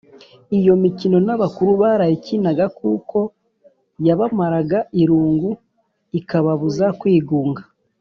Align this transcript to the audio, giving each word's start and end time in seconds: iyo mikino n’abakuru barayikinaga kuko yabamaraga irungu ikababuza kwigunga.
iyo 0.57 0.73
mikino 0.83 1.17
n’abakuru 1.25 1.71
barayikinaga 1.81 2.65
kuko 2.79 3.17
yabamaraga 4.07 4.79
irungu 5.01 5.49
ikababuza 6.19 6.87
kwigunga. 6.99 7.61